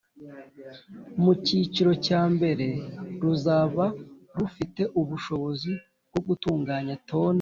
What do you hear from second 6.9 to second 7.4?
toni